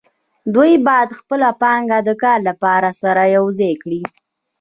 دوی 0.53 0.73
باید 0.87 1.09
خپله 1.19 1.49
پانګه 1.61 1.97
د 2.07 2.09
کار 2.23 2.39
لپاره 2.49 2.89
سره 3.01 3.21
یوځای 3.37 3.73
کړي 3.83 4.01